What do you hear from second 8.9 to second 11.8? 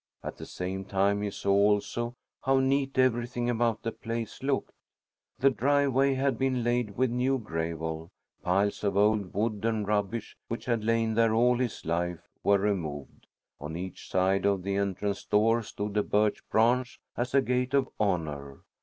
old wood and rubbish, which had lain there all